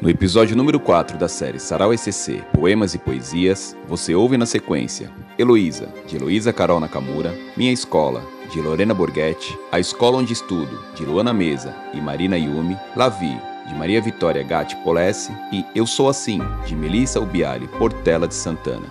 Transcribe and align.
No 0.00 0.08
episódio 0.08 0.56
número 0.56 0.80
4 0.80 1.18
da 1.18 1.28
série 1.28 1.58
Sarau 1.58 1.92
SCC, 1.92 2.42
Poemas 2.54 2.94
e 2.94 2.98
Poesias, 2.98 3.76
você 3.86 4.14
ouve 4.14 4.38
na 4.38 4.46
sequência 4.46 5.10
Heloísa, 5.38 5.92
de 6.06 6.16
Heloísa 6.16 6.54
Carol 6.54 6.80
Nakamura, 6.80 7.34
Minha 7.54 7.70
Escola, 7.70 8.24
de 8.50 8.62
Lorena 8.62 8.94
Borghetti, 8.94 9.58
A 9.70 9.78
Escola 9.78 10.16
Onde 10.16 10.32
Estudo, 10.32 10.82
de 10.94 11.04
Luana 11.04 11.34
Mesa 11.34 11.76
e 11.92 12.00
Marina 12.00 12.38
Yumi, 12.38 12.78
Lavi, 12.96 13.38
de 13.68 13.74
Maria 13.74 14.00
Vitória 14.00 14.42
Gatti 14.42 14.74
Polesse 14.76 15.30
e 15.52 15.66
Eu 15.74 15.86
Sou 15.86 16.08
Assim, 16.08 16.40
de 16.64 16.74
Melissa 16.74 17.20
Ubiali 17.20 17.68
Portela 17.68 18.26
de 18.26 18.34
Santana. 18.34 18.86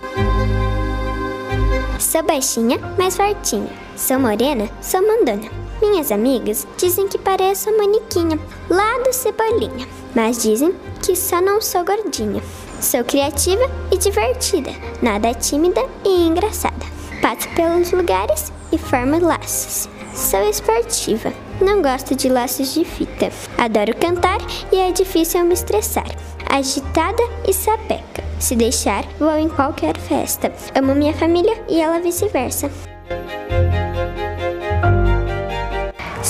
Sou 1.98 2.22
baixinha, 2.22 2.78
mas 2.96 3.16
fortinha. 3.16 3.68
Sou 3.96 4.20
morena, 4.20 4.70
sou 4.80 5.04
mandona. 5.04 5.59
Minhas 5.80 6.12
amigas 6.12 6.66
dizem 6.76 7.08
que 7.08 7.18
pareço 7.18 7.70
a 7.70 7.76
maniquinha 7.76 8.38
lá 8.68 8.98
do 8.98 9.12
Cebolinha, 9.12 9.88
mas 10.14 10.42
dizem 10.42 10.74
que 11.02 11.16
só 11.16 11.40
não 11.40 11.60
sou 11.60 11.84
gordinha. 11.84 12.42
Sou 12.80 13.02
criativa 13.04 13.62
e 13.90 13.96
divertida, 13.96 14.70
nada 15.02 15.32
tímida 15.34 15.82
e 16.04 16.26
engraçada. 16.26 16.86
Passo 17.22 17.48
pelos 17.50 17.92
lugares 17.92 18.52
e 18.72 18.78
formo 18.78 19.18
laços. 19.24 19.88
Sou 20.14 20.42
esportiva, 20.48 21.32
não 21.60 21.80
gosto 21.82 22.14
de 22.14 22.28
laços 22.28 22.74
de 22.74 22.84
fita. 22.84 23.30
Adoro 23.56 23.94
cantar 23.96 24.38
e 24.72 24.76
é 24.76 24.92
difícil 24.92 25.44
me 25.44 25.54
estressar. 25.54 26.08
Agitada 26.48 27.22
e 27.46 27.52
sapeca. 27.52 28.24
Se 28.38 28.56
deixar, 28.56 29.04
vou 29.18 29.36
em 29.36 29.48
qualquer 29.48 29.96
festa. 29.98 30.52
Amo 30.74 30.94
minha 30.94 31.14
família 31.14 31.62
e 31.68 31.80
ela 31.80 32.00
vice-versa. 32.00 32.70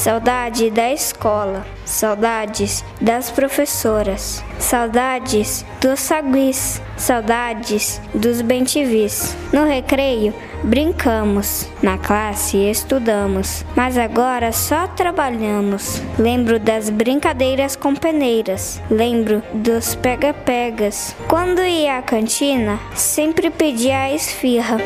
Saudade 0.00 0.70
da 0.70 0.90
escola, 0.90 1.66
saudades 1.84 2.82
das 3.02 3.30
professoras, 3.30 4.42
saudades 4.58 5.62
dos 5.78 6.00
saguis, 6.00 6.80
saudades 6.96 8.00
dos 8.14 8.40
bentivis. 8.40 9.36
No 9.52 9.66
recreio, 9.66 10.32
brincamos, 10.64 11.68
na 11.82 11.98
classe 11.98 12.56
estudamos, 12.56 13.62
mas 13.76 13.98
agora 13.98 14.52
só 14.52 14.88
trabalhamos. 14.88 16.00
Lembro 16.18 16.58
das 16.58 16.88
brincadeiras 16.88 17.76
com 17.76 17.94
peneiras, 17.94 18.80
lembro 18.90 19.42
dos 19.52 19.94
pega-pegas. 19.96 21.14
Quando 21.28 21.60
ia 21.60 21.98
à 21.98 22.02
cantina, 22.02 22.80
sempre 22.94 23.50
pedia 23.50 24.04
a 24.04 24.14
esfirra. 24.14 24.78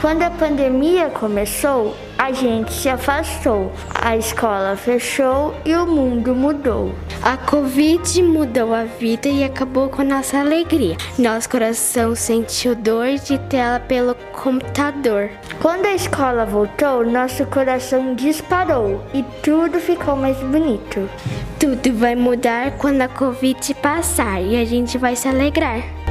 Quando 0.00 0.22
a 0.22 0.30
pandemia 0.30 1.10
começou, 1.10 1.94
a 2.16 2.32
gente 2.32 2.72
se 2.72 2.88
afastou, 2.88 3.70
a 3.94 4.16
escola 4.16 4.74
fechou 4.74 5.54
e 5.62 5.74
o 5.74 5.86
mundo 5.86 6.34
mudou. 6.34 6.94
A 7.22 7.36
Covid 7.36 8.22
mudou 8.22 8.72
a 8.72 8.84
vida 8.84 9.28
e 9.28 9.44
acabou 9.44 9.90
com 9.90 10.02
nossa 10.02 10.38
alegria. 10.38 10.96
Nosso 11.18 11.50
coração 11.50 12.14
sentiu 12.14 12.74
dor 12.74 13.08
de 13.18 13.36
tela 13.50 13.78
pelo 13.78 14.14
computador. 14.32 15.28
Quando 15.60 15.84
a 15.84 15.92
escola 15.92 16.46
voltou, 16.46 17.04
nosso 17.04 17.44
coração 17.44 18.14
disparou 18.14 19.04
e 19.12 19.22
tudo 19.42 19.78
ficou 19.78 20.16
mais 20.16 20.38
bonito. 20.38 21.10
Tudo 21.58 21.92
vai 21.92 22.14
mudar 22.14 22.70
quando 22.78 23.02
a 23.02 23.08
Covid 23.08 23.74
passar 23.74 24.40
e 24.40 24.56
a 24.56 24.64
gente 24.64 24.96
vai 24.96 25.14
se 25.14 25.28
alegrar. 25.28 26.09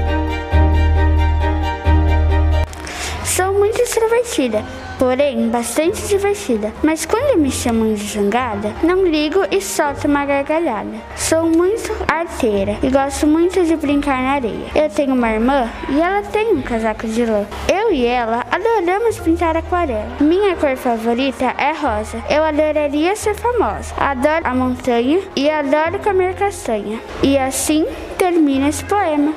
Muito 3.60 3.80
extrovertida, 3.82 4.64
porém 4.98 5.50
bastante 5.50 6.08
divertida. 6.08 6.74
Mas 6.82 7.06
quando 7.06 7.38
me 7.38 7.52
chamam 7.52 7.94
de 7.94 8.04
zangada, 8.04 8.74
não 8.82 9.06
ligo 9.06 9.42
e 9.52 9.62
solto 9.62 10.08
uma 10.08 10.26
gargalhada. 10.26 10.98
Sou 11.16 11.44
muito 11.44 11.92
arteira 12.08 12.78
e 12.82 12.90
gosto 12.90 13.28
muito 13.28 13.64
de 13.64 13.76
brincar 13.76 14.22
na 14.22 14.32
areia. 14.32 14.68
Eu 14.74 14.90
tenho 14.90 15.14
uma 15.14 15.32
irmã 15.32 15.70
e 15.90 16.00
ela 16.00 16.22
tem 16.24 16.54
um 16.54 16.62
casaco 16.62 17.08
de 17.08 17.26
lã. 17.26 17.46
Eu 17.72 17.92
e 17.92 18.06
ela 18.06 18.46
adoramos 18.50 19.20
pintar 19.20 19.58
aquarela. 19.58 20.18
Minha 20.20 20.56
cor 20.56 20.76
favorita 20.78 21.54
é 21.58 21.74
rosa. 21.74 22.24
Eu 22.30 22.44
adoraria 22.44 23.16
ser 23.16 23.36
famosa. 23.36 23.94
Adoro 23.98 24.46
a 24.46 24.56
montanha 24.56 25.20
e 25.36 25.50
adoro 25.50 26.00
comer 26.00 26.36
castanha. 26.36 27.00
E 27.22 27.38
assim 27.38 27.86
termina 28.18 28.70
esse 28.70 28.84
poema. 28.86 29.34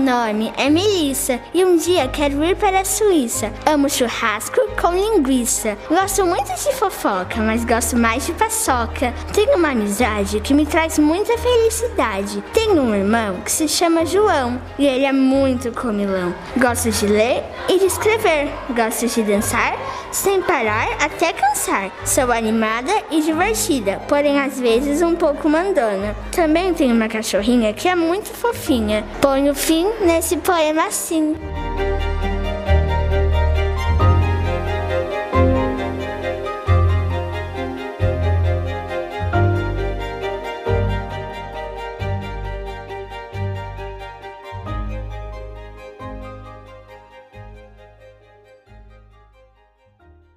Nome 0.00 0.52
é 0.56 0.70
Melissa 0.70 1.38
e 1.52 1.64
um 1.64 1.76
dia 1.76 2.08
quero 2.08 2.42
ir 2.42 2.56
para 2.56 2.80
a 2.80 2.84
Suíça. 2.84 3.52
Amo 3.66 3.88
churrasco 3.88 4.60
com 4.80 4.92
linguiça. 4.92 5.76
Gosto 5.88 6.24
muito 6.24 6.52
de 6.52 6.74
fofoca, 6.74 7.40
mas 7.40 7.64
gosto 7.64 7.96
mais 7.96 8.26
de 8.26 8.32
paçoca. 8.32 9.12
Tenho 9.32 9.56
uma 9.56 9.70
amizade 9.70 10.40
que 10.40 10.54
me 10.54 10.64
traz 10.64 10.98
muita 10.98 11.36
felicidade. 11.36 12.42
Tenho 12.52 12.80
um 12.82 12.94
irmão 12.94 13.40
que 13.44 13.52
se 13.52 13.68
chama 13.68 14.06
João 14.06 14.60
e 14.78 14.86
ele 14.86 15.04
é 15.04 15.12
muito 15.12 15.70
comilão. 15.72 16.34
Gosto 16.56 16.90
de 16.90 17.06
ler 17.06 17.44
e 17.68 17.78
de 17.78 17.84
escrever. 17.84 18.48
Gosto 18.74 19.06
de 19.06 19.22
dançar 19.22 19.76
sem 20.12 20.42
parar 20.42 20.88
até 21.00 21.32
cansar. 21.32 21.90
Sou 22.04 22.30
animada 22.32 22.92
e 23.10 23.20
divertida, 23.20 24.00
porém 24.08 24.40
às 24.40 24.58
vezes 24.58 25.02
um 25.02 25.14
pouco 25.14 25.48
mandona. 25.48 26.14
Também 26.32 26.74
tenho 26.74 26.94
uma 26.94 27.08
cachorrinha 27.08 27.72
que 27.72 27.88
é 27.88 27.94
muito 27.94 28.28
fofinha. 28.28 29.04
Ponho 29.20 29.54
fim 29.54 29.86
nesse 30.00 30.36
poema 30.36 30.86
assim. 30.86 31.36